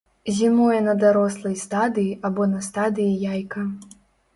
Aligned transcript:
Зімуе 0.37 0.79
на 0.87 0.95
дарослай 1.03 1.55
стадыі 1.67 2.19
або 2.31 2.51
на 2.59 2.67
стадыі 2.73 3.19
яйка. 3.33 3.73